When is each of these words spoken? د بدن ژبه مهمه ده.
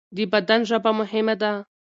د 0.15 0.17
بدن 0.31 0.61
ژبه 0.69 0.91
مهمه 0.99 1.35
ده. 1.41 1.51